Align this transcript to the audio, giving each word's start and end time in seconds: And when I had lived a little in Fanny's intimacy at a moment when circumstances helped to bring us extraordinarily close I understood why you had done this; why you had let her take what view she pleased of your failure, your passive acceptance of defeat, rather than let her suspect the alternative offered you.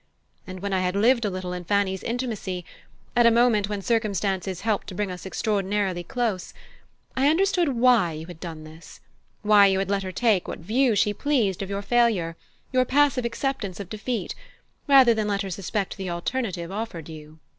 And 0.47 0.61
when 0.61 0.73
I 0.73 0.79
had 0.79 0.95
lived 0.95 1.25
a 1.25 1.29
little 1.29 1.53
in 1.53 1.63
Fanny's 1.63 2.01
intimacy 2.01 2.65
at 3.15 3.27
a 3.27 3.29
moment 3.29 3.69
when 3.69 3.83
circumstances 3.83 4.61
helped 4.61 4.87
to 4.87 4.95
bring 4.95 5.11
us 5.11 5.27
extraordinarily 5.27 6.03
close 6.03 6.55
I 7.15 7.27
understood 7.29 7.69
why 7.75 8.13
you 8.13 8.25
had 8.25 8.39
done 8.39 8.63
this; 8.63 8.99
why 9.43 9.67
you 9.67 9.77
had 9.77 9.91
let 9.91 10.01
her 10.01 10.11
take 10.11 10.47
what 10.47 10.57
view 10.57 10.95
she 10.95 11.13
pleased 11.13 11.61
of 11.61 11.69
your 11.69 11.83
failure, 11.83 12.35
your 12.73 12.83
passive 12.83 13.25
acceptance 13.25 13.79
of 13.79 13.89
defeat, 13.89 14.33
rather 14.87 15.13
than 15.13 15.27
let 15.27 15.43
her 15.43 15.51
suspect 15.51 15.97
the 15.97 16.09
alternative 16.09 16.71
offered 16.71 17.07
you. 17.07 17.37